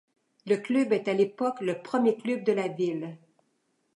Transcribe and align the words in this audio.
Le 0.47 0.55
club 0.57 0.93
est 0.93 1.07
à 1.09 1.13
l'époque 1.13 1.61
le 1.61 1.79
premier 1.83 2.17
club 2.17 2.43
de 2.43 2.51
la 2.53 2.69
ville. 2.69 3.19